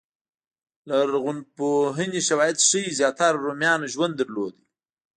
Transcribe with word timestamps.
لرغونپوهنې 0.89 2.21
شواهد 2.27 2.57
ښيي 2.67 2.95
زیاتره 2.99 3.37
رومیانو 3.45 3.91
ژوند 3.93 4.13
درلود 4.19 4.55